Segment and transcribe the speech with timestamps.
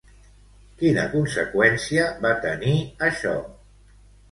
[0.79, 2.75] Quina conseqüència va tenir
[3.11, 3.37] això?